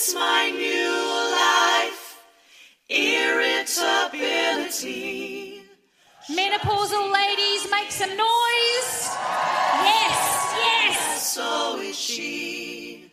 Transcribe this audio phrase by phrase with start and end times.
[0.00, 0.94] It's my new
[1.42, 2.22] life.
[2.88, 5.64] Irritability.
[6.30, 9.10] Menopausal ladies, make some noise.
[9.82, 11.32] Yes, yes.
[11.32, 13.10] So is she.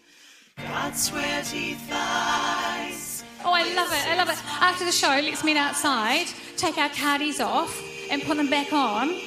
[0.57, 3.23] Got sweaty thighs.
[3.43, 4.07] Oh, I love it.
[4.07, 4.37] I love it.
[4.61, 7.81] After the show, let's meet outside, take our cardies off,
[8.11, 9.19] and put them back on,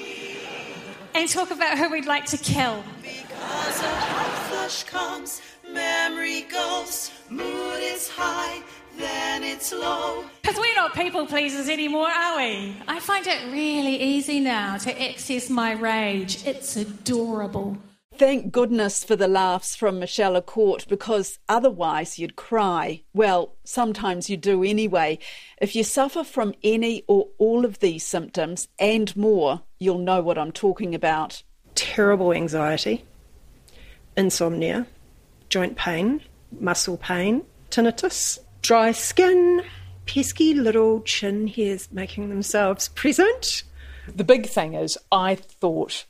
[1.12, 2.84] and talk about who we'd like to kill.
[3.02, 5.40] Because a hot flush comes,
[5.72, 8.62] memory goes, mood is high,
[8.98, 10.24] then it's low.
[10.42, 12.76] Because we're not people pleasers anymore, are we?
[12.88, 16.44] I find it really easy now to access my rage.
[16.46, 17.78] It's adorable.
[18.16, 23.04] Thank goodness for the laughs from Michele A'Court because otherwise you'd cry.
[23.14, 25.20] Well, sometimes you do anyway.
[25.60, 30.36] If you suffer from any or all of these symptoms and more, you'll know what
[30.36, 31.44] I'm talking about.
[31.76, 33.04] terrible anxiety,
[34.16, 34.84] insomnia,
[35.48, 36.22] joint pain,
[36.58, 39.62] muscle pain, tinnitus, dry skin,
[40.06, 43.62] pesky little chin hairs making themselves present.
[44.14, 46.06] The big thing is, I thought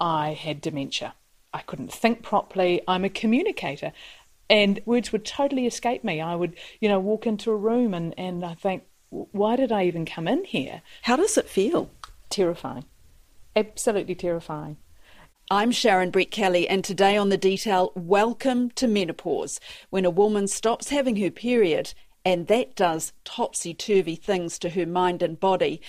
[0.00, 1.14] I had dementia.
[1.52, 2.82] I couldn't think properly.
[2.86, 3.92] I'm a communicator.
[4.50, 6.20] And words would totally escape me.
[6.20, 9.84] I would, you know, walk into a room and, and I think, why did I
[9.84, 10.82] even come in here?
[11.02, 11.90] How does it feel?
[12.28, 12.84] Terrifying.
[13.56, 14.76] Absolutely terrifying.
[15.50, 20.90] I'm Sharon Brettkelly, and today on The Detail, welcome to menopause, when a woman stops
[20.90, 25.80] having her period, and that does topsy turvy things to her mind and body.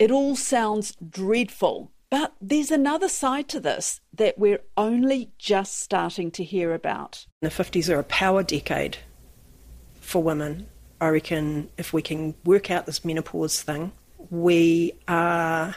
[0.00, 6.32] It all sounds dreadful, but there's another side to this that we're only just starting
[6.32, 7.24] to hear about.
[7.40, 8.96] The 50s are a power decade
[10.00, 10.66] for women.
[11.00, 13.92] I reckon if we can work out this menopause thing,
[14.28, 15.76] we are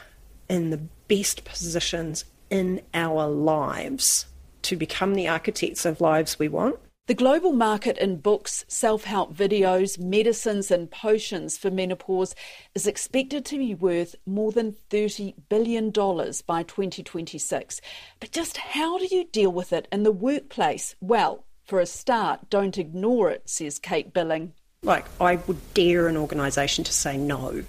[0.50, 4.26] in the best positions in our lives
[4.64, 6.80] to become the architects of lives we want.
[7.08, 12.36] The global market in books, self help videos, medicines, and potions for menopause
[12.76, 17.80] is expected to be worth more than $30 billion by 2026.
[18.20, 20.96] But just how do you deal with it in the workplace?
[21.00, 24.52] Well, for a start, don't ignore it, says Kate Billing.
[24.84, 27.64] Like, I would dare an organisation to say no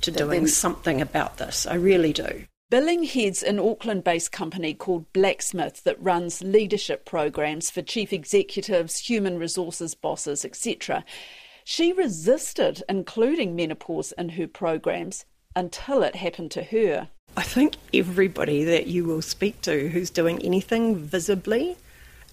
[0.00, 1.66] to doing something about this.
[1.66, 2.44] I really do.
[2.70, 8.98] Billing heads an Auckland based company called Blacksmith that runs leadership programs for chief executives,
[8.98, 11.02] human resources bosses, etc.
[11.64, 15.24] She resisted including menopause in her programs
[15.56, 17.08] until it happened to her.
[17.38, 21.78] I think everybody that you will speak to who's doing anything visibly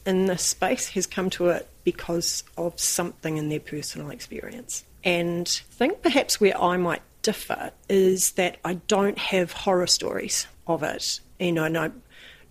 [0.05, 4.83] in this space has come to it because of something in their personal experience.
[5.05, 10.45] And I think perhaps where I might differ is that I don't have horror stories
[10.67, 11.19] of it.
[11.39, 11.91] You know, I know,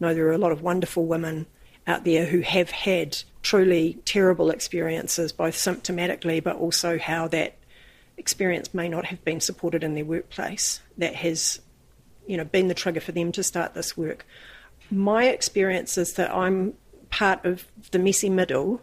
[0.00, 1.46] know there are a lot of wonderful women
[1.86, 7.56] out there who have had truly terrible experiences, both symptomatically but also how that
[8.16, 10.80] experience may not have been supported in their workplace.
[10.98, 11.60] That has
[12.26, 14.26] you know, been the trigger for them to start this work.
[14.90, 16.74] My experience is that I'm
[17.10, 18.80] part of the messy middle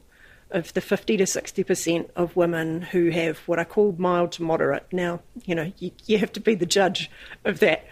[0.52, 4.86] of the 50 to 60% of women who have what I call mild to moderate.
[4.92, 7.10] Now, you know, you, you have to be the judge
[7.46, 7.86] of that.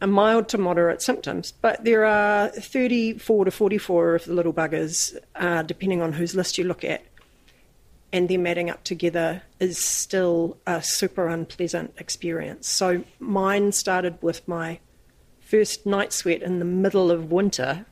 [0.00, 5.16] A mild to moderate symptoms, but there are 34 to 44 of the little buggers,
[5.36, 7.04] uh, depending on whose list you look at,
[8.12, 12.68] and them adding up together is still a super unpleasant experience.
[12.68, 14.80] So mine started with my
[15.40, 17.86] first night sweat in the middle of winter,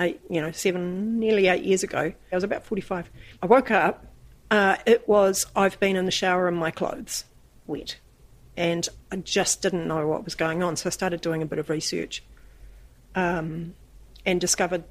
[0.00, 2.12] eight, you know, seven, nearly eight years ago.
[2.30, 3.10] I was about 45.
[3.42, 4.06] I woke up.
[4.50, 7.24] Uh, it was, I've been in the shower and my clothes,
[7.66, 7.98] wet.
[8.56, 10.76] And I just didn't know what was going on.
[10.76, 12.22] So I started doing a bit of research
[13.14, 13.74] um,
[14.24, 14.84] and discovered,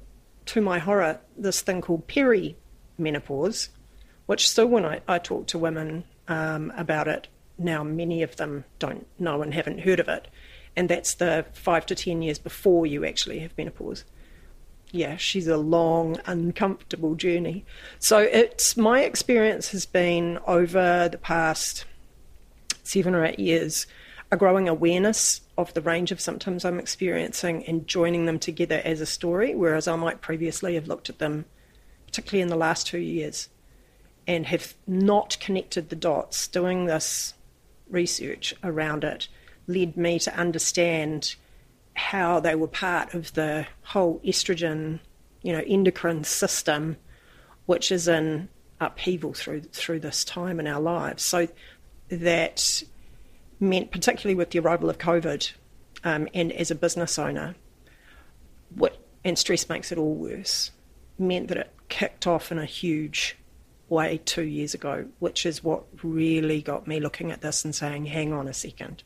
[0.46, 3.68] to my horror, this thing called perimenopause,
[4.26, 8.64] which still, when I, I talk to women um, about it, now many of them
[8.78, 10.28] don't know and haven't heard of it.
[10.76, 14.04] And that's the five to ten years before you actually have menopause.
[14.94, 17.64] Yeah, she's a long, uncomfortable journey.
[17.98, 21.84] So it's my experience has been over the past
[22.84, 23.88] seven or eight years
[24.30, 29.00] a growing awareness of the range of symptoms I'm experiencing and joining them together as
[29.00, 31.46] a story, whereas I might previously have looked at them,
[32.06, 33.48] particularly in the last two years,
[34.28, 36.46] and have not connected the dots.
[36.46, 37.34] Doing this
[37.90, 39.26] research around it
[39.66, 41.34] led me to understand
[41.94, 45.00] how they were part of the whole estrogen,
[45.42, 46.96] you know, endocrine system,
[47.66, 48.48] which is in
[48.80, 51.24] upheaval through through this time in our lives.
[51.24, 51.48] So
[52.08, 52.82] that
[53.60, 55.52] meant, particularly with the arrival of COVID,
[56.02, 57.54] um, and as a business owner,
[58.74, 60.70] what and stress makes it all worse,
[61.18, 63.36] meant that it kicked off in a huge
[63.88, 68.06] way two years ago, which is what really got me looking at this and saying,
[68.06, 69.02] hang on a second.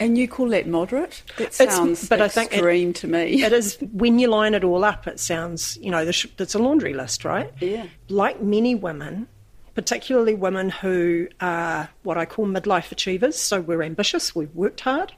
[0.00, 1.22] And you call that moderate?
[1.36, 3.42] That It's- sounds but I think it- extreme to me.
[3.42, 6.58] It is, when you line it all up, it sounds, you know, there's it's a
[6.58, 7.52] laundry list, right?
[7.60, 7.84] Yeah.
[8.08, 9.28] Like many women,
[9.74, 15.12] particularly women who are what I call midlife achievers, so we're ambitious, we've worked hard,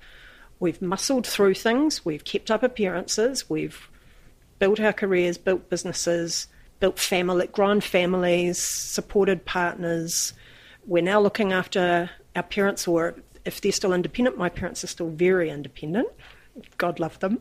[0.58, 3.88] we've muscled through things, we've kept up appearances, we've
[4.58, 6.48] built our careers, built businesses,
[6.80, 10.32] built family, grown families, supported partners.
[10.86, 13.14] We're now looking after our parents, or
[13.44, 16.08] if they're still independent, my parents are still very independent.
[16.78, 17.40] God love them.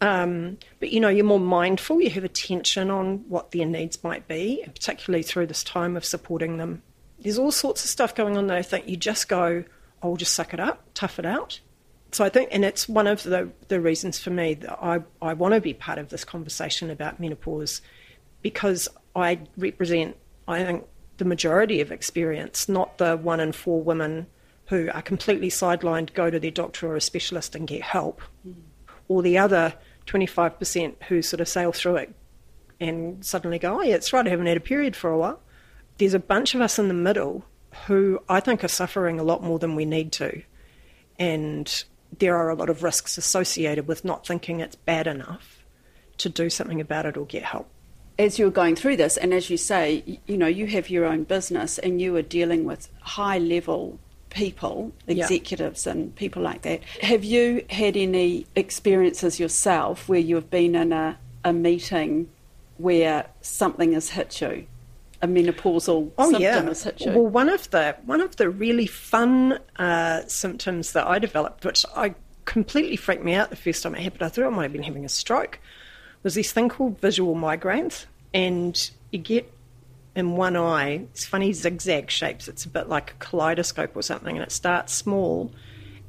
[0.00, 4.28] Um, but you know, you're more mindful, you have attention on what their needs might
[4.28, 6.82] be, particularly through this time of supporting them.
[7.18, 9.64] There's all sorts of stuff going on there that I think you just go,
[10.02, 11.58] I'll just suck it up, tough it out.
[12.12, 15.34] So I think, and it's one of the, the reasons for me that I, I
[15.34, 17.82] want to be part of this conversation about menopause
[18.40, 20.16] because I represent,
[20.46, 20.86] I think,
[21.18, 24.28] the majority of experience, not the one in four women
[24.68, 28.20] who are completely sidelined, go to their doctor or a specialist and get help,
[29.08, 29.74] or the other
[30.06, 32.14] 25% who sort of sail through it
[32.80, 35.40] and suddenly go, oh, yeah, it's right, I haven't had a period for a while.
[35.96, 37.44] There's a bunch of us in the middle
[37.86, 40.42] who I think are suffering a lot more than we need to.
[41.18, 41.84] And
[42.18, 45.64] there are a lot of risks associated with not thinking it's bad enough
[46.18, 47.68] to do something about it or get help.
[48.18, 51.22] as you're going through this, and as you say, you know, you have your own
[51.22, 53.98] business and you are dealing with high level
[54.30, 55.24] people, Yeah.
[55.24, 56.82] executives, and people like that.
[57.02, 62.28] Have you had any experiences yourself where you've been in a, a meeting
[62.76, 64.66] where something has hit you?
[65.20, 67.10] A menopausal symptom has hit you?
[67.10, 71.64] Oh, Well, one of the one of the really fun uh, symptoms that I developed,
[71.64, 72.14] which I
[72.44, 74.84] completely freaked me out the first time it happened, I thought I might have been
[74.84, 75.58] having a stroke,
[76.22, 79.50] was this thing called visual migraines, and you get
[80.18, 82.48] in one eye it's funny zigzag shapes.
[82.48, 85.52] It's a bit like a kaleidoscope or something, and it starts small.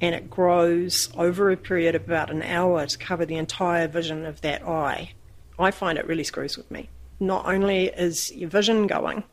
[0.01, 4.25] And it grows over a period of about an hour to cover the entire vision
[4.25, 5.11] of that eye.
[5.57, 6.89] I find it really screws with me.
[7.19, 9.23] Not only is your vision going,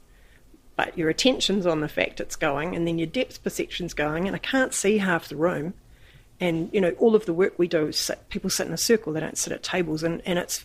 [0.75, 4.34] but your attention's on the fact it's going, and then your depth perception's going, and
[4.34, 5.75] I can't see half the room.
[6.40, 8.78] And you know, all of the work we do is sit, people sit in a
[8.78, 10.64] circle; they don't sit at tables, and and it's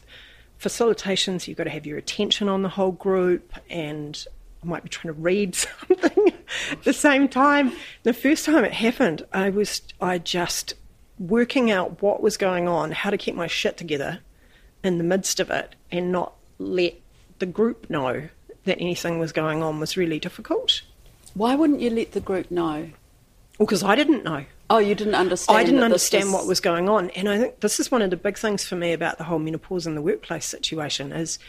[0.62, 1.40] facilitation.
[1.40, 4.24] So you've got to have your attention on the whole group, and
[4.64, 6.34] I might be trying to read something
[6.72, 7.74] at the same time.
[8.04, 10.76] The first time it happened, I was I just
[11.20, 14.20] working out what was going on, how to keep my shit together
[14.84, 16.94] in the midst of it, and not let
[17.40, 18.30] the group know
[18.66, 20.84] that anything was going on was really difficult.
[21.34, 22.92] Why wouldn't you let the group know?
[23.58, 24.46] Well, because I didn't know.
[24.72, 25.58] Oh, you didn't understand.
[25.58, 28.16] I didn't understand what was going on, and I think this is one of the
[28.16, 31.40] big things for me about the whole menopause in the workplace situation is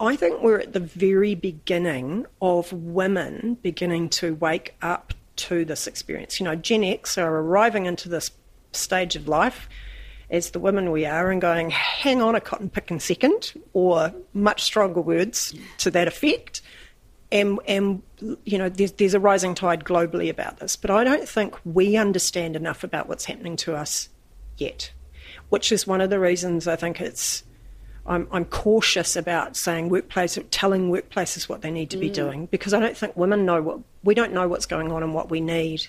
[0.00, 5.86] I think we're at the very beginning of women beginning to wake up to this
[5.86, 6.40] experience.
[6.40, 8.32] You know, Gen X are arriving into this
[8.72, 9.68] stage of life
[10.28, 14.62] as the women we are and going, hang on a cotton picking second, or much
[14.62, 16.60] stronger words to that effect.
[17.32, 18.02] And, and
[18.44, 21.96] you know, there's, there's a rising tide globally about this, but I don't think we
[21.96, 24.10] understand enough about what's happening to us
[24.58, 24.92] yet,
[25.48, 27.42] which is one of the reasons I think it's
[28.04, 32.14] I'm, I'm cautious about saying workplace, telling workplaces what they need to be mm.
[32.14, 35.14] doing because I don't think women know what we don't know what's going on and
[35.14, 35.86] what we need.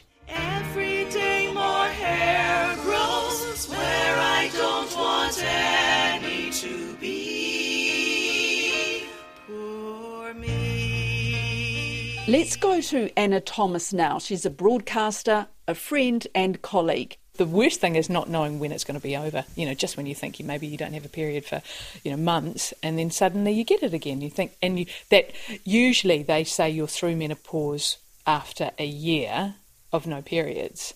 [12.33, 14.17] Let's go to Anna Thomas now.
[14.17, 17.17] She's a broadcaster, a friend, and colleague.
[17.37, 19.45] The worst thing is not knowing when it's going to be over.
[19.55, 21.61] You know, just when you think you maybe you don't have a period for,
[22.03, 24.19] you know, months, and then suddenly you get it again.
[24.21, 25.29] You think, and you, that
[25.63, 29.53] usually they say you're through menopause after a year
[29.91, 30.95] of no periods.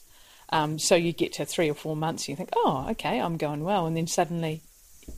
[0.49, 3.37] Um, so you get to three or four months, and you think, oh, okay, I'm
[3.37, 4.61] going well, and then suddenly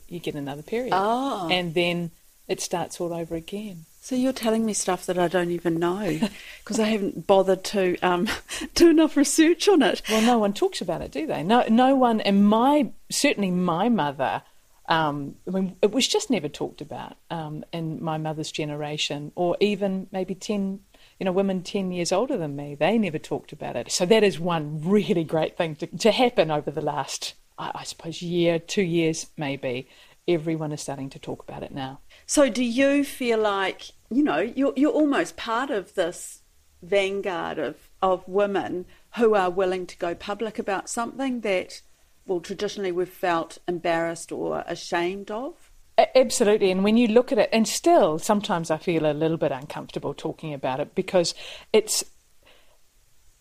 [0.10, 1.48] you get another period, Oh.
[1.50, 2.12] and then
[2.50, 3.86] it starts all over again.
[4.02, 6.20] So you're telling me stuff that I don't even know
[6.60, 8.30] because I haven't bothered to um,
[8.74, 10.02] do enough research on it.
[10.10, 11.44] Well, no one talks about it, do they?
[11.44, 12.22] No, no one.
[12.22, 14.44] And my certainly my mother.
[14.88, 19.56] Um, I mean, it was just never talked about um, in my mother's generation, or
[19.60, 20.80] even maybe ten,
[21.20, 22.74] you know, women ten years older than me.
[22.74, 23.92] They never talked about it.
[23.92, 27.84] So that is one really great thing to, to happen over the last, I, I
[27.84, 29.88] suppose, year, two years, maybe.
[30.28, 32.00] Everyone is starting to talk about it now.
[32.30, 36.44] So do you feel like you know you're you're almost part of this
[36.84, 38.86] vanguard of of women
[39.18, 41.82] who are willing to go public about something that
[42.28, 45.72] well traditionally we've felt embarrassed or ashamed of?
[45.98, 46.70] Absolutely.
[46.70, 50.14] And when you look at it, and still sometimes I feel a little bit uncomfortable
[50.14, 51.34] talking about it because
[51.74, 52.04] it's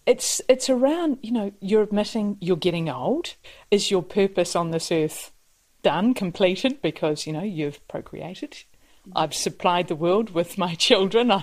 [0.06, 3.34] it's it's around you know you're admitting you're getting old
[3.70, 5.30] is your purpose on this earth
[5.82, 8.56] done completed because you know you've procreated
[9.14, 11.32] i've supplied the world with my children.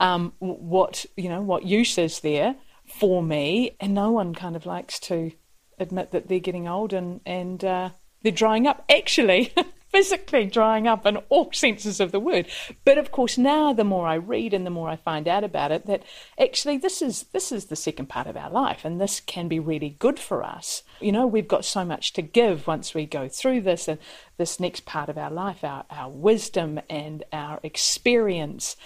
[0.00, 3.76] Um, what you know what use is there for me?
[3.80, 5.32] And no one kind of likes to
[5.78, 7.90] admit that they're getting old and and uh,
[8.22, 8.84] they're drying up.
[8.90, 9.52] Actually
[9.92, 12.46] physically drying up in all senses of the word.
[12.84, 15.70] But of course, now the more I read and the more I find out about
[15.70, 16.02] it, that
[16.38, 19.60] actually this is this is the second part of our life, and this can be
[19.60, 20.82] really good for us.
[21.00, 23.98] You know, we've got so much to give once we go through this and
[24.38, 28.76] this next part of our life, our our wisdom and our experience.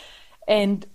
[0.48, 0.86] And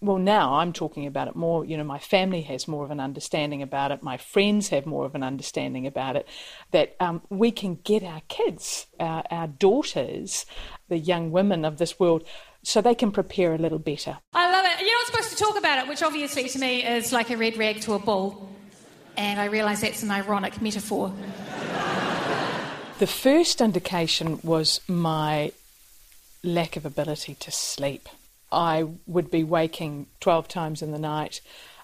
[0.00, 1.64] well, now I'm talking about it more.
[1.64, 4.02] You know, my family has more of an understanding about it.
[4.02, 6.26] My friends have more of an understanding about it.
[6.70, 10.46] That um, we can get our kids, our, our daughters,
[10.88, 12.24] the young women of this world,
[12.62, 14.18] so they can prepare a little better.
[14.32, 14.86] I love it.
[14.86, 17.58] You're not supposed to talk about it, which obviously to me is like a red
[17.58, 18.48] rag to a bull.
[19.16, 21.12] And I realise that's an ironic metaphor.
[22.98, 25.52] The first indication was my
[26.42, 28.08] lack of ability to sleep.
[28.52, 31.40] I would be waking 12 times in the night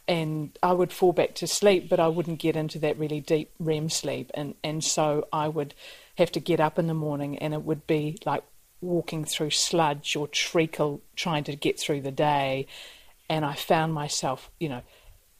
[0.08, 3.50] and I would fall back to sleep, but I wouldn't get into that really deep
[3.58, 4.30] REM sleep.
[4.34, 5.74] And, and so I would
[6.16, 8.44] have to get up in the morning and it would be like
[8.80, 12.66] walking through sludge or treacle trying to get through the day.
[13.28, 14.82] And I found myself, you know,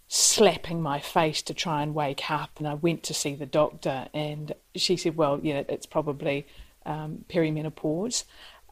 [0.09, 2.51] slapping my face to try and wake up.
[2.59, 6.47] And I went to see the doctor, and she said, Well, yeah, it's probably
[6.85, 8.25] um, perimenopause.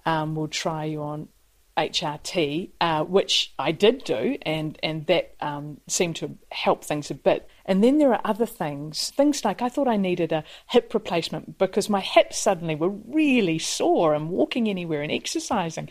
[0.07, 1.29] Um, we'll try you on
[1.77, 7.15] HRT, uh, which I did do, and and that um, seemed to help things a
[7.15, 7.49] bit.
[7.67, 11.59] And then there are other things, things like I thought I needed a hip replacement
[11.59, 15.89] because my hips suddenly were really sore and walking anywhere and exercising.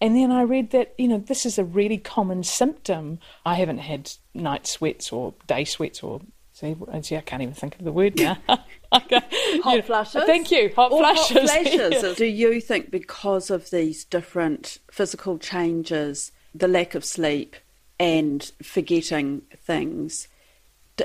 [0.00, 3.18] And then I read that you know this is a really common symptom.
[3.44, 6.22] I haven't had night sweats or day sweats or
[6.60, 8.36] See, see, I can't even think of the word now.
[8.92, 10.24] hot flushes.
[10.24, 10.70] Thank you.
[10.76, 11.50] Hot or flushes.
[11.50, 12.16] Hot flashes.
[12.16, 17.56] Do you think because of these different physical changes, the lack of sleep,
[17.98, 20.28] and forgetting things,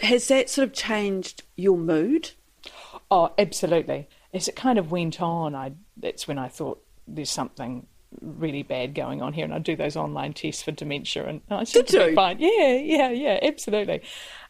[0.02, 2.32] has that sort of changed your mood?
[3.10, 4.10] Oh, absolutely.
[4.34, 7.88] As it kind of went on, I that's when I thought there's something
[8.22, 11.64] really bad going on here, and I do those online tests for dementia, and I
[11.64, 12.38] seem Did to be fine.
[12.40, 14.02] Yeah, yeah, yeah, absolutely.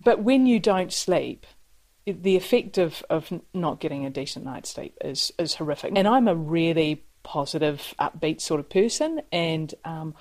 [0.03, 1.45] But when you don't sleep,
[2.05, 5.93] the effect of, of not getting a decent night's sleep is is horrific.
[5.95, 10.15] And I'm a really positive, upbeat sort of person, and um,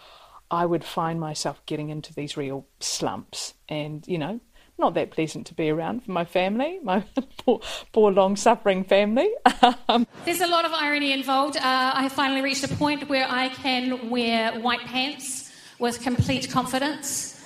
[0.51, 4.41] I would find myself getting into these real slumps, and you know,
[4.79, 7.05] not that pleasant to be around for my family, my
[7.39, 7.61] poor,
[7.93, 9.31] poor long suffering family.
[9.89, 11.57] Um, There's a lot of irony involved.
[11.57, 17.43] Uh, I finally reached a point where I can wear white pants with complete confidence,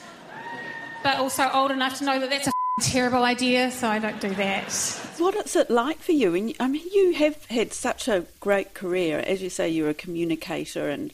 [1.03, 4.31] but also old enough to know that that's a terrible idea, so I don't do
[4.35, 4.73] that.
[5.19, 6.35] What is it like for you?
[6.35, 9.95] And I mean, you have had such a great career, as you say, you're a
[9.95, 11.13] communicator, and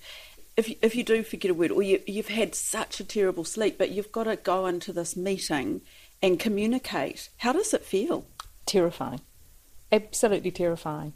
[0.56, 3.76] if if you do forget a word, or you, you've had such a terrible sleep,
[3.78, 5.80] but you've got to go into this meeting
[6.24, 7.28] and communicate.
[7.38, 8.26] How does it feel?
[8.66, 9.20] terrifying,
[9.92, 11.14] absolutely terrifying.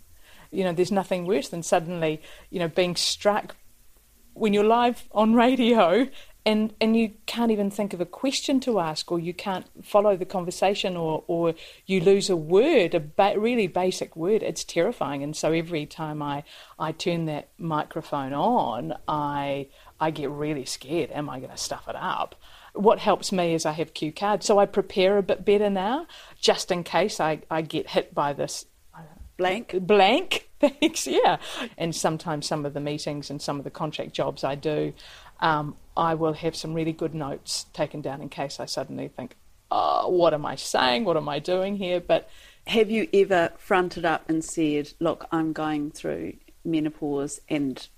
[0.51, 3.57] You know, there's nothing worse than suddenly, you know, being struck
[4.35, 6.09] when you're live on radio
[6.47, 10.17] and and you can't even think of a question to ask or you can't follow
[10.17, 11.55] the conversation or or
[11.87, 14.43] you lose a word a ba- really basic word.
[14.43, 15.23] It's terrifying.
[15.23, 16.45] And so every time i
[16.79, 19.67] i turn that microphone on i
[20.01, 21.11] i get really scared.
[21.13, 22.35] Am i going to stuff it up?
[22.73, 24.47] What helps me is i have cue cards.
[24.47, 26.07] So i prepare a bit better now
[26.41, 28.65] just in case i i get hit by this
[29.37, 29.77] Blank.
[29.87, 31.37] blank thanks yeah.
[31.77, 34.93] And sometimes some of the meetings and some of the contract jobs i do
[35.41, 39.37] um, i will have some really good notes taken down in case i suddenly think
[39.71, 41.05] oh what am i saying?
[41.05, 42.01] What am i doing here?
[42.01, 42.29] But
[42.67, 47.89] Have you ever fronted up and said, "Look, I'm going through menopause and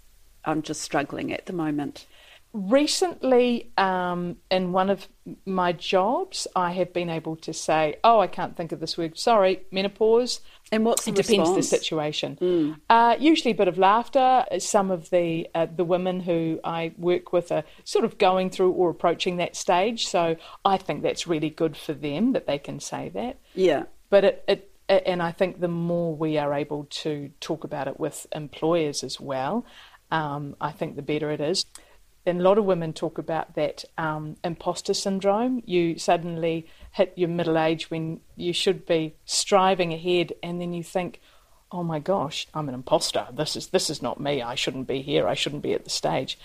[0.44, 2.06] I'm just struggling at the moment"?
[2.52, 5.06] recently um, in one of
[5.46, 9.16] my jobs i have been able to say oh i can't think of this word.
[9.16, 10.40] Sorry menopause
[10.72, 11.68] And what's the it depends the response?
[11.68, 12.76] situation.
[12.88, 14.44] Uh, usually, a bit of laughter.
[14.58, 18.72] Some of the uh, the women who I work with are sort of going through
[18.72, 22.78] or approaching that stage, so I think that's really good for them that they can
[22.78, 23.38] say that.
[23.54, 23.84] Yeah.
[24.10, 27.98] But it, it and I think the more we are able to talk about it
[27.98, 29.64] with employers as well,
[30.10, 31.64] um, I think the better it is.
[32.26, 35.62] And a lot of women talk about that um, imposter syndrome.
[35.64, 40.82] You suddenly hit your middle age when you should be striving ahead, and then you
[40.82, 41.20] think,
[41.72, 43.26] oh my gosh, I'm an imposter.
[43.32, 44.42] This is this is not me.
[44.42, 45.26] I shouldn't be here.
[45.26, 46.38] I shouldn't be at the stage.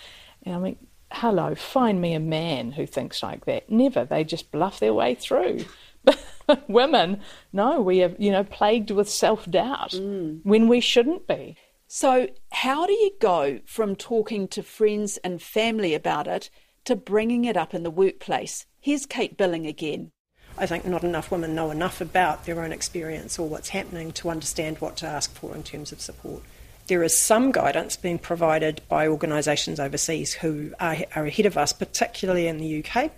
[0.44, 0.76] And I mean,
[1.12, 3.70] hello, find me a man who thinks like that.
[3.70, 4.04] Never.
[4.04, 5.64] They just bluff their way through.
[6.68, 7.20] Women,
[7.52, 10.40] no, we are, you know, plagued with self doubt mm.
[10.44, 11.56] when we shouldn't be.
[11.88, 16.50] So, how do you go from talking to friends and family about it
[16.84, 18.66] to bringing it up in the workplace?
[18.80, 20.10] Here's Kate Billing again.
[20.58, 24.30] I think not enough women know enough about their own experience or what's happening to
[24.30, 26.42] understand what to ask for in terms of support.
[26.88, 32.48] There is some guidance being provided by organisations overseas who are, ahead of us, particularly
[32.48, 33.12] in the UK,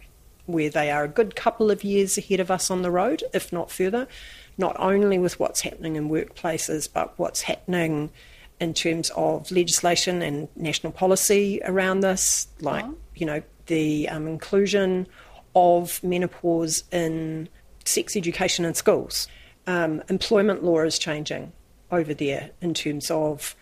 [0.45, 3.51] where they are a good couple of years ahead of us on the road, if
[3.51, 4.09] not further,
[4.59, 8.11] not only with what's happening in workplaces, but what's happening
[8.61, 12.97] in terms of legislation and national policy around this, like, oh.
[13.15, 15.07] you know, the um, inclusion
[15.55, 17.49] of menopause in
[17.85, 19.29] sex education in schools.
[19.67, 21.53] Um, employment law is changing
[21.91, 23.55] over there in terms of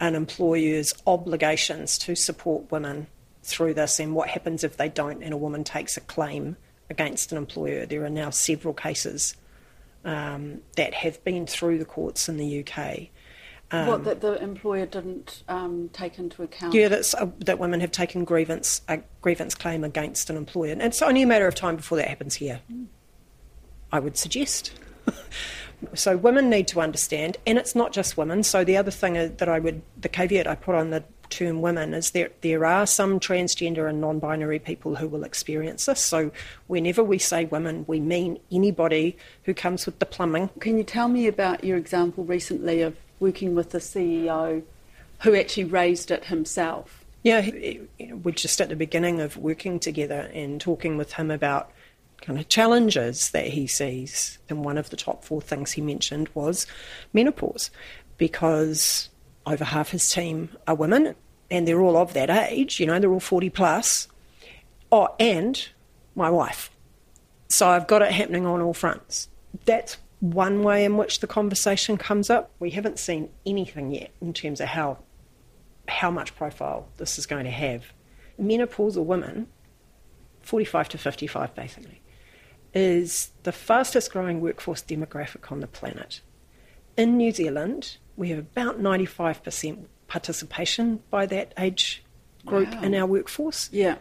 [0.00, 3.06] an employer's obligations to support women
[3.42, 6.56] through this and what happens if they don't and a woman takes a claim
[6.90, 7.86] against an employer.
[7.86, 9.36] There are now several cases
[10.04, 13.08] um, that have been through the courts in the UK.
[13.72, 16.74] Um, what that the employer didn't um, take into account?
[16.74, 20.82] Yeah, that's, uh, that women have taken grievance a grievance claim against an employer, and
[20.82, 22.60] it's only a matter of time before that happens here.
[22.70, 22.86] Mm.
[23.90, 24.72] I would suggest.
[25.94, 28.42] so women need to understand, and it's not just women.
[28.42, 31.94] So the other thing that I would, the caveat I put on the term women
[31.94, 36.00] is that there are some transgender and non-binary people who will experience this.
[36.00, 36.30] So
[36.66, 40.50] whenever we say women, we mean anybody who comes with the plumbing.
[40.60, 44.62] Can you tell me about your example recently of working with the CEO
[45.20, 47.04] who actually raised it himself.
[47.22, 47.48] Yeah,
[48.10, 51.70] we're just at the beginning of working together and talking with him about
[52.20, 54.38] kind of challenges that he sees.
[54.48, 56.66] And one of the top four things he mentioned was
[57.12, 57.70] menopause,
[58.18, 59.08] because
[59.46, 61.14] over half his team are women
[61.50, 64.08] and they're all of that age, you know, they're all 40 plus.
[64.90, 65.68] Oh, and
[66.16, 66.70] my wife.
[67.48, 69.28] So I've got it happening on all fronts.
[69.64, 72.52] That's one way in which the conversation comes up.
[72.60, 74.98] We haven't seen anything yet in terms of how
[75.88, 77.92] how much profile this is going to have.
[78.40, 79.48] Menopausal women,
[80.42, 82.02] 45 to 55 basically,
[82.72, 86.20] is the fastest growing workforce demographic on the planet.
[86.96, 92.04] In New Zealand, we have about 95% participation by that age
[92.46, 92.82] group wow.
[92.82, 93.68] in our workforce.
[93.72, 93.96] Yeah.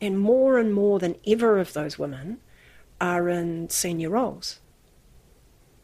[0.00, 2.38] And more and more than ever of those women
[3.00, 4.58] are in senior roles.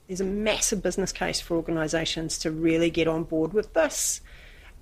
[0.09, 4.23] There's a massive business case for organisations to really get on board with this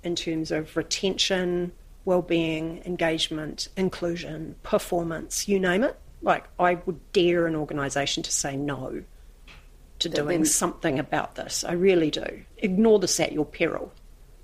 [0.01, 1.73] in terms of retention,
[2.05, 5.99] well-being, engagement, inclusion, performance, you name it.
[6.21, 9.03] Like I would dare an organisation to say no
[9.99, 11.63] to doing something about this.
[11.63, 12.43] I really do.
[12.59, 13.91] Ignore this at your peril.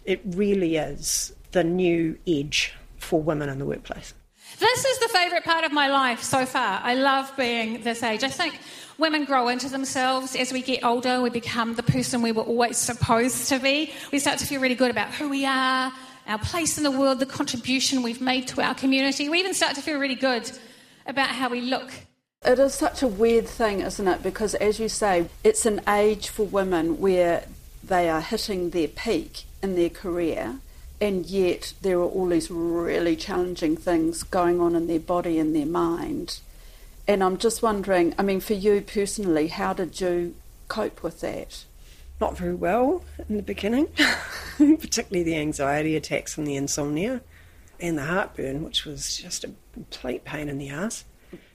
[0.03, 4.13] It really is the new edge for women in the workplace.
[4.59, 6.79] This is the favourite part of my life so far.
[6.83, 8.23] I love being this age.
[8.23, 8.59] I think
[8.97, 11.21] women grow into themselves as we get older.
[11.21, 13.91] We become the person we were always supposed to be.
[14.11, 15.91] We start to feel really good about who we are,
[16.27, 19.29] our place in the world, the contribution we've made to our community.
[19.29, 20.51] We even start to feel really good
[21.05, 21.91] about how we look.
[22.45, 24.21] It is such a weird thing, isn't it?
[24.21, 27.45] Because, as you say, it's an age for women where
[27.83, 30.59] they are hitting their peak in their career,
[30.99, 35.55] and yet there are all these really challenging things going on in their body and
[35.55, 36.39] their mind.
[37.07, 40.35] And I'm just wondering, I mean, for you personally, how did you
[40.67, 41.65] cope with that?
[42.21, 43.87] Not very well in the beginning,
[44.57, 47.21] particularly the anxiety attacks and the insomnia
[47.79, 51.03] and the heartburn, which was just a complete pain in the ass.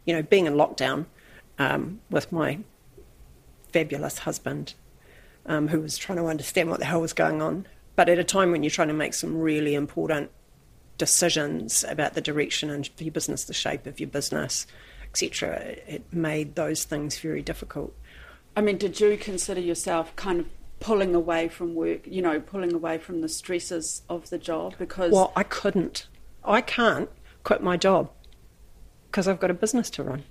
[0.04, 1.06] You know, being in lockdown
[1.58, 2.58] um, with my
[3.72, 4.74] fabulous husband,
[5.46, 8.24] um, who was trying to understand what the hell was going on, but at a
[8.24, 10.30] time when you're trying to make some really important
[10.98, 14.66] decisions about the direction and your business, the shape of your business,
[15.22, 17.94] etc., it made those things very difficult.
[18.56, 20.46] I mean, did you consider yourself kind of
[20.80, 24.74] pulling away from work, you know, pulling away from the stresses of the job?
[24.78, 25.12] Because.
[25.12, 26.06] Well, I couldn't.
[26.44, 27.08] I can't
[27.44, 28.10] quit my job
[29.10, 30.24] because I've got a business to run.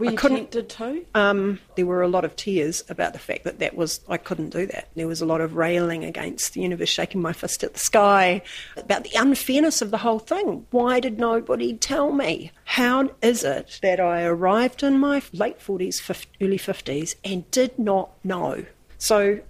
[0.00, 1.04] Were you tempted to?
[1.14, 4.48] Um, there were a lot of tears about the fact that that was I couldn't
[4.48, 4.88] do that.
[4.94, 8.40] There was a lot of railing against the universe, shaking my fist at the sky
[8.78, 10.66] about the unfairness of the whole thing.
[10.70, 12.50] Why did nobody tell me?
[12.64, 16.02] How is it that I arrived in my late forties,
[16.40, 18.64] early fifties, and did not know?
[18.96, 19.40] So,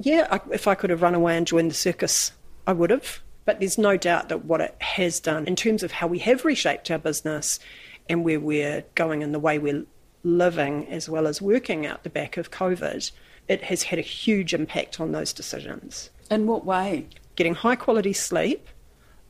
[0.00, 2.32] yeah, I, if I could have run away and joined the circus,
[2.66, 3.20] I would have.
[3.44, 6.46] But there's no doubt that what it has done in terms of how we have
[6.46, 7.58] reshaped our business
[8.08, 9.86] and where we're going and the way we're
[10.22, 13.10] living as well as working out the back of COVID
[13.48, 16.10] it has had a huge impact on those decisions.
[16.30, 17.08] In what way?
[17.36, 18.68] Getting high quality sleep,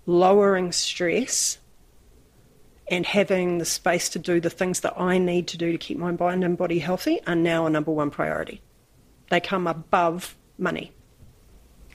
[0.06, 1.58] lowering stress,
[2.88, 5.98] and having the space to do the things that I need to do to keep
[5.98, 8.60] my mind and body healthy are now a number one priority.
[9.30, 10.92] They come above money.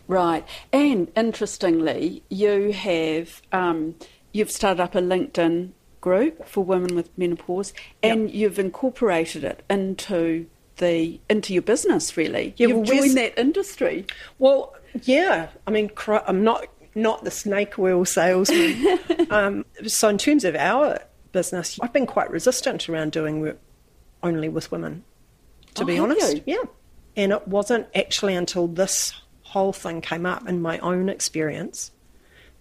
[0.07, 0.45] Right.
[0.73, 3.95] And interestingly, you have um,
[4.33, 8.33] you've started up a LinkedIn group for women with menopause, and Yep.
[8.35, 12.15] you've incorporated it into the into your business.
[12.15, 14.05] Really, Yeah, you've well, joined that industry.
[14.37, 15.49] Well, yeah.
[15.67, 18.99] I mean, I'm not not the snake oil salesman.
[19.29, 20.99] um, so, in terms of our
[21.31, 23.59] business, I've been quite resistant around doing work
[24.23, 25.03] only with women.
[25.75, 26.43] To Oh, be honest, you?
[26.47, 26.63] yeah.
[27.15, 31.91] And it wasn't actually until this whole thing came up in my own experience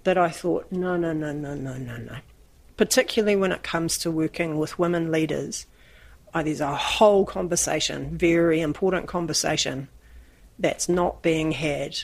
[0.04, 2.16] that I thought, no, no, no, no, no, no, no.
[2.78, 5.66] Particularly when it comes to working with women leaders,
[6.32, 9.88] uh, there's a whole conversation, very important conversation,
[10.58, 11.98] that's not being had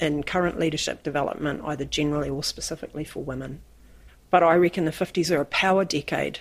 [0.00, 3.60] in current leadership development, either generally or specifically for women.
[4.30, 6.40] But I reckon the 50s are a power decade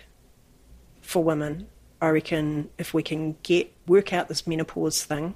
[1.01, 1.67] for women.
[1.99, 5.35] I reckon if we can get work out this menopause thing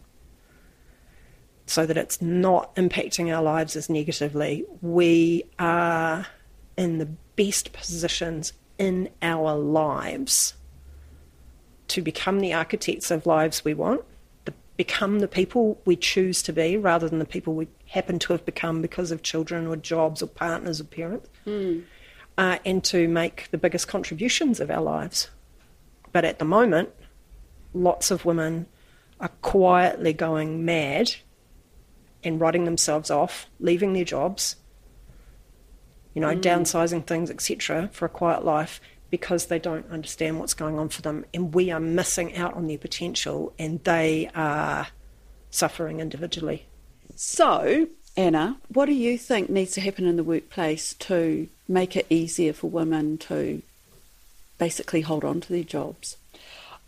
[1.66, 6.28] so that it's not impacting our lives as negatively, we are
[6.78, 10.54] in the best positions in our lives
[11.88, 14.04] to become the architects of lives we want,
[14.46, 18.34] to become the people we choose to be rather than the people we happen to
[18.34, 21.30] have become because of children or jobs or partners or parents,
[22.38, 25.30] uh, and to make the biggest contributions of our lives.
[26.12, 26.90] But at the moment,
[27.74, 28.68] lots of women
[29.20, 31.16] are quietly going mad
[32.24, 34.58] and writing themselves off, leaving their jobs,
[36.18, 40.80] you know, downsizing things, etc., for a quiet life because they don't understand what's going
[40.80, 41.24] on for them.
[41.32, 44.88] And we are missing out on their potential and they are
[45.52, 46.66] suffering individually.
[47.16, 52.08] So, Anna, what do you think needs to happen in the workplace to make it
[52.10, 53.62] easier for women to
[54.58, 56.18] basically hold on to their jobs?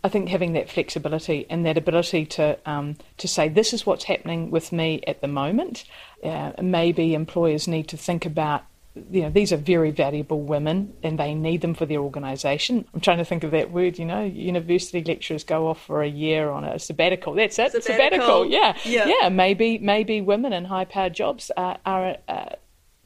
[0.02, 4.04] I think having that flexibility and that ability to um, to say this is what's
[4.04, 5.84] happening with me at the moment.
[6.24, 8.64] Uh, maybe employers need to think about.
[8.94, 12.84] You know, these are very valuable women, and they need them for their organisation.
[12.92, 13.98] I'm trying to think of that word.
[13.98, 17.34] You know, university lecturers go off for a year on a sabbatical.
[17.34, 18.46] That's it, Sabbatical.
[18.46, 19.06] Yeah, Yeah.
[19.20, 19.28] yeah.
[19.28, 22.50] Maybe maybe women in high-powered jobs are, are uh,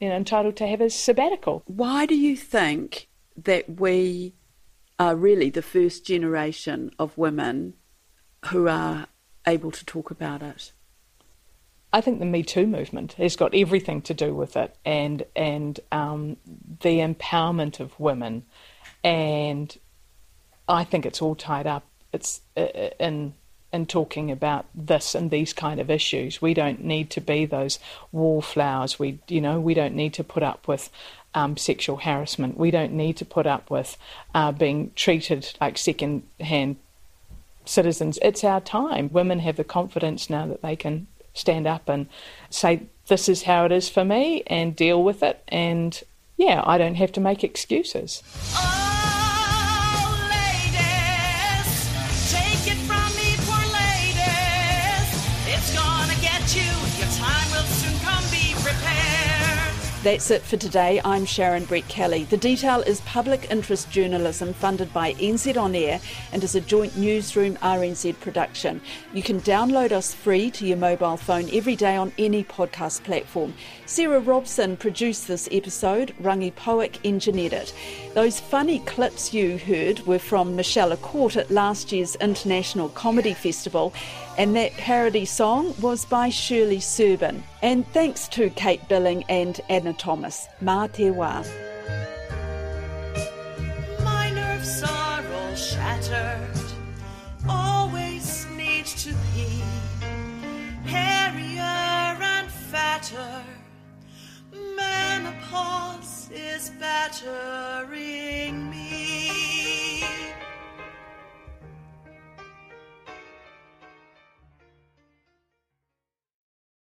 [0.00, 1.62] you know entitled to have a sabbatical.
[1.66, 4.34] Why do you think that we
[4.98, 7.74] are really the first generation of women
[8.46, 9.06] who are
[9.46, 10.72] able to talk about it?
[11.94, 15.78] I think the Me Too movement has got everything to do with it, and and
[15.92, 16.36] um,
[16.80, 18.42] the empowerment of women,
[19.04, 19.78] and
[20.68, 21.84] I think it's all tied up.
[22.12, 22.66] It's uh,
[22.98, 23.34] in
[23.72, 26.42] in talking about this and these kind of issues.
[26.42, 27.78] We don't need to be those
[28.10, 28.98] wallflowers.
[28.98, 30.90] We you know we don't need to put up with.
[31.36, 32.56] Um, sexual harassment.
[32.56, 33.96] We don't need to put up with
[34.36, 36.76] uh, being treated like second-hand
[37.64, 38.20] citizens.
[38.22, 39.10] It's our time.
[39.12, 42.08] Women have the confidence now that they can stand up and
[42.48, 45.42] say, This is how it is for me, and deal with it.
[45.48, 46.02] And
[46.36, 48.22] yeah, I don't have to make excuses.
[48.54, 48.83] Oh,
[60.04, 61.00] That's it for today.
[61.02, 62.28] I'm Sharon Brettkelly.
[62.28, 65.98] The Detail is public interest journalism funded by NZ On Air
[66.30, 68.82] and is a joint newsroom RNZ production.
[69.14, 73.54] You can download us free to your mobile phone every day on any podcast platform.
[73.86, 77.72] Sarah Robson produced this episode, Rangi Powick engineered it.
[78.12, 83.94] Those funny clips you heard were from Michelle Court at last year's International Comedy Festival,
[84.36, 87.42] and that parody song was by Shirley Serban.
[87.62, 90.48] And thanks to Kate Billing and Anna Thomas.
[90.60, 91.44] Ma te wa.
[94.02, 96.58] My nerves are all shattered,
[97.48, 99.62] always need to be
[100.84, 103.42] hairier and fatter.
[104.76, 109.32] Menopause is battering me.